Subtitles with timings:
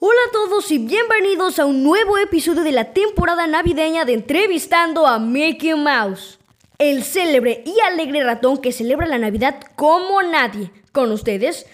[0.00, 5.06] Hola a todos y bienvenidos a un nuevo episodio de la temporada navideña de Entrevistando
[5.06, 6.40] a Mickey Mouse,
[6.78, 10.72] el célebre y alegre ratón que celebra la Navidad como nadie.
[10.90, 11.66] Con ustedes,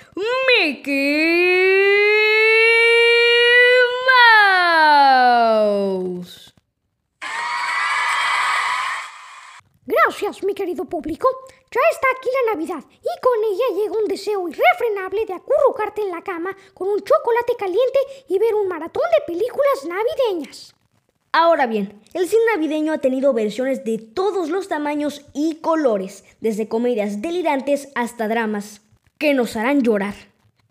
[0.58, 0.94] Mickey
[5.54, 6.50] Mouse.
[10.44, 11.28] Mi querido público.
[11.72, 16.10] Ya está aquí la Navidad y con ella llega un deseo irrefrenable de acurrucarte en
[16.10, 17.98] la cama con un chocolate caliente
[18.28, 20.74] y ver un maratón de películas navideñas.
[21.32, 26.68] Ahora bien, el cine navideño ha tenido versiones de todos los tamaños y colores, desde
[26.68, 28.82] comedias delirantes hasta dramas
[29.18, 30.14] que nos harán llorar.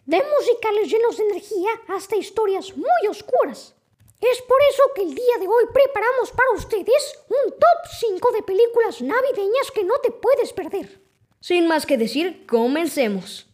[0.05, 3.75] De musicales llenos de energía hasta historias muy oscuras.
[4.21, 8.43] Es por eso que el día de hoy preparamos para ustedes un top 5 de
[8.43, 11.01] películas navideñas que no te puedes perder.
[11.39, 13.47] Sin más que decir, comencemos.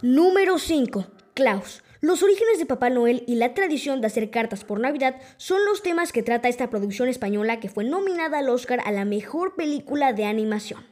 [0.00, 1.06] Número 5.
[1.34, 1.82] Klaus.
[2.00, 5.82] Los orígenes de Papá Noel y la tradición de hacer cartas por Navidad son los
[5.82, 10.12] temas que trata esta producción española que fue nominada al Oscar a la mejor película
[10.14, 10.91] de animación.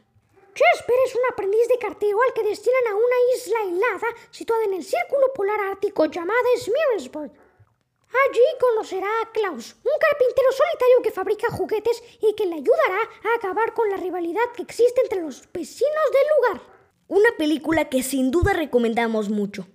[0.53, 4.73] Jasper es un aprendiz de cartero al que destinan a una isla helada situada en
[4.73, 7.31] el círculo polar ártico llamada Smearsburg.
[7.31, 13.35] Allí conocerá a Klaus, un carpintero solitario que fabrica juguetes y que le ayudará a
[13.37, 16.67] acabar con la rivalidad que existe entre los vecinos del lugar.
[17.07, 19.65] Una película que sin duda recomendamos mucho.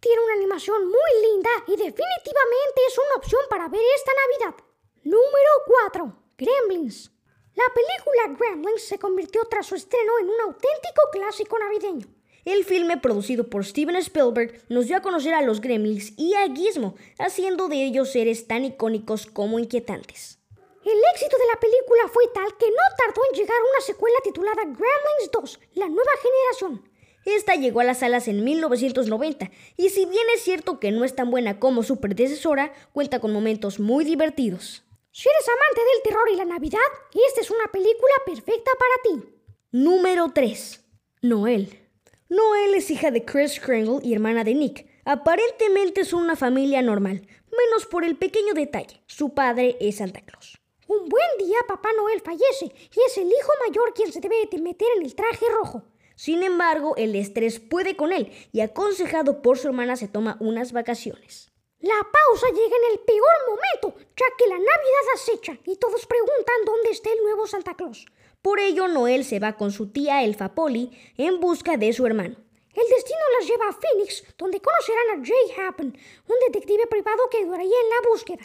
[0.00, 4.64] Tiene una animación muy linda y definitivamente es una opción para ver esta Navidad.
[5.04, 6.12] Número 4.
[6.36, 7.10] Gremlins.
[7.58, 12.06] La película Gremlins se convirtió tras su estreno en un auténtico clásico navideño.
[12.44, 16.46] El filme, producido por Steven Spielberg, nos dio a conocer a los Gremlins y a
[16.54, 20.38] Gizmo, haciendo de ellos seres tan icónicos como inquietantes.
[20.84, 24.62] El éxito de la película fue tal que no tardó en llegar una secuela titulada
[24.62, 26.88] Gremlins 2, la nueva generación.
[27.24, 31.16] Esta llegó a las salas en 1990 y si bien es cierto que no es
[31.16, 34.84] tan buena como su predecesora, cuenta con momentos muy divertidos.
[35.10, 36.78] Si eres amante del terror y la Navidad,
[37.26, 39.42] esta es una película perfecta para ti.
[39.72, 40.84] Número 3.
[41.22, 41.88] Noel.
[42.28, 44.86] Noel es hija de Chris Kringle y hermana de Nick.
[45.04, 49.02] Aparentemente son una familia normal, menos por el pequeño detalle.
[49.06, 50.58] Su padre es Santa Claus.
[50.86, 54.60] Un buen día Papá Noel fallece y es el hijo mayor quien se debe de
[54.60, 55.84] meter en el traje rojo.
[56.16, 60.72] Sin embargo, el estrés puede con él y aconsejado por su hermana se toma unas
[60.72, 61.50] vacaciones.
[61.80, 66.64] La pausa llega en el peor momento, ya que la Navidad acecha y todos preguntan
[66.66, 68.04] dónde está el nuevo Santa Claus.
[68.42, 72.34] Por ello, Noel se va con su tía Elfa Polly en busca de su hermano.
[72.74, 75.96] El destino las lleva a Phoenix, donde conocerán a Jay Happen,
[76.26, 78.42] un detective privado que ayudaría en la búsqueda.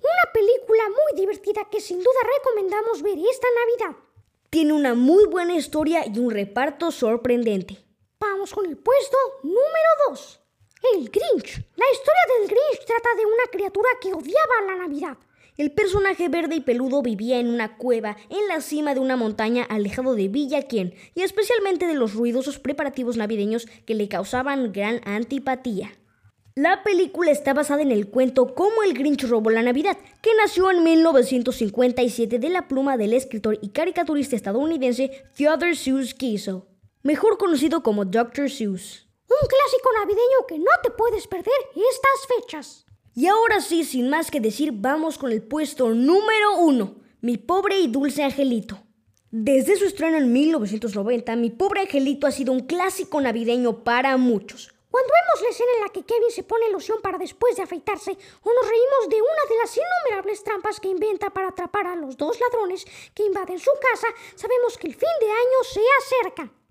[0.00, 3.48] Una película muy divertida que sin duda recomendamos ver esta
[3.80, 3.98] Navidad.
[4.50, 7.82] Tiene una muy buena historia y un reparto sorprendente.
[8.20, 10.43] Vamos con el puesto número 2.
[10.92, 11.64] El Grinch.
[11.76, 15.16] La historia del Grinch trata de una criatura que odiaba la Navidad.
[15.56, 19.62] El personaje verde y peludo vivía en una cueva en la cima de una montaña
[19.62, 25.00] alejado de Villa Quien y especialmente de los ruidosos preparativos navideños que le causaban gran
[25.06, 25.92] antipatía.
[26.54, 30.70] La película está basada en el cuento Cómo el Grinch robó la Navidad, que nació
[30.70, 36.62] en 1957 de la pluma del escritor y caricaturista estadounidense Theodore Seuss Kiesel,
[37.02, 38.50] mejor conocido como Dr.
[38.50, 39.04] Seuss.
[39.42, 42.86] Un clásico navideño que no te puedes perder estas fechas.
[43.14, 47.80] Y ahora sí, sin más que decir, vamos con el puesto número uno, Mi pobre
[47.80, 48.78] y dulce angelito.
[49.30, 54.72] Desde su estreno en 1990, Mi pobre angelito ha sido un clásico navideño para muchos.
[54.90, 58.12] Cuando vemos la escena en la que Kevin se pone loción para después de afeitarse,
[58.12, 62.16] o nos reímos de una de las innumerables trampas que inventa para atrapar a los
[62.16, 66.63] dos ladrones que invaden su casa, sabemos que el fin de año se acerca.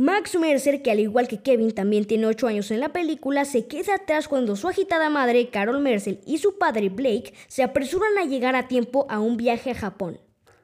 [0.00, 3.66] Max Mercer, que al igual que Kevin también tiene 8 años en la película, se
[3.66, 8.24] queda atrás cuando su agitada madre, Carol Mercer, y su padre, Blake, se apresuran a
[8.24, 10.18] llegar a tiempo a un viaje a Japón.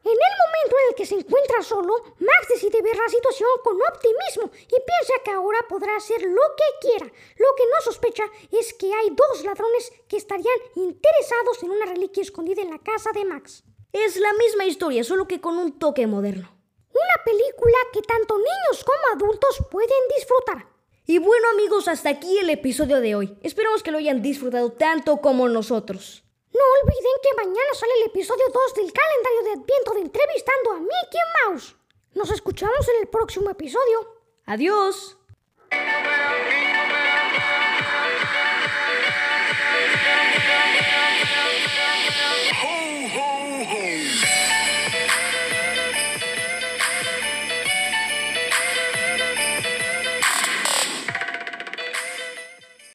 [0.05, 3.77] En el momento en el que se encuentra solo, Max decide ver la situación con
[3.93, 7.05] optimismo y piensa que ahora podrá hacer lo que quiera.
[7.05, 8.25] Lo que no sospecha
[8.59, 13.11] es que hay dos ladrones que estarían interesados en una reliquia escondida en la casa
[13.13, 13.65] de Max.
[13.93, 16.56] Es la misma historia, solo que con un toque moderno.
[16.97, 20.67] Una película que tanto niños como adultos pueden disfrutar.
[21.05, 23.39] Y bueno amigos, hasta aquí el episodio de hoy.
[23.43, 26.25] Esperamos que lo hayan disfrutado tanto como nosotros.
[26.55, 30.81] No olviden que mañana sale el episodio 2 del calendario de Adviento de Entrevistando a
[30.81, 31.77] Mickey Mouse.
[32.15, 34.23] Nos escuchamos en el próximo episodio.
[34.47, 35.19] Adiós.